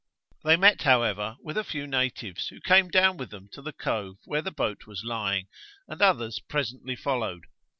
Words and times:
They 0.43 0.55
met 0.57 0.81
however 0.81 1.37
with 1.43 1.59
a 1.59 1.63
few 1.63 1.85
natives, 1.85 2.47
who 2.47 2.59
came 2.59 2.89
down 2.89 3.17
with 3.17 3.29
them 3.29 3.49
to 3.51 3.61
the 3.61 3.71
cove 3.71 4.15
where 4.25 4.41
the 4.41 4.49
boat 4.49 4.87
was 4.87 5.03
lying; 5.03 5.47
and 5.87 6.01
others 6.01 6.39
presently 6.39 6.95
followed. 6.95 7.43